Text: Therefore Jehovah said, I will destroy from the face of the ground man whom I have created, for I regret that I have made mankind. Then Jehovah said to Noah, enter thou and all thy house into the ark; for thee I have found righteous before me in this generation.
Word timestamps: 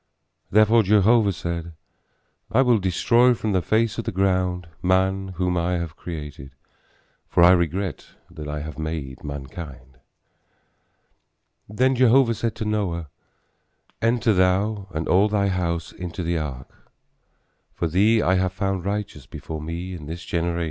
Therefore 0.49 0.81
Jehovah 0.81 1.31
said, 1.31 1.73
I 2.51 2.63
will 2.63 2.79
destroy 2.79 3.35
from 3.35 3.51
the 3.51 3.61
face 3.61 3.99
of 3.99 4.05
the 4.05 4.11
ground 4.11 4.67
man 4.81 5.27
whom 5.37 5.55
I 5.57 5.73
have 5.73 5.95
created, 5.95 6.55
for 7.29 7.43
I 7.43 7.51
regret 7.51 8.07
that 8.31 8.47
I 8.47 8.61
have 8.61 8.79
made 8.79 9.23
mankind. 9.23 9.99
Then 11.69 11.93
Jehovah 11.95 12.33
said 12.33 12.55
to 12.55 12.65
Noah, 12.65 13.09
enter 14.01 14.33
thou 14.33 14.87
and 14.89 15.07
all 15.07 15.29
thy 15.29 15.49
house 15.49 15.91
into 15.91 16.23
the 16.23 16.39
ark; 16.39 16.91
for 17.75 17.87
thee 17.87 18.23
I 18.23 18.33
have 18.37 18.53
found 18.53 18.83
righteous 18.83 19.27
before 19.27 19.61
me 19.61 19.93
in 19.93 20.07
this 20.07 20.25
generation. 20.25 20.59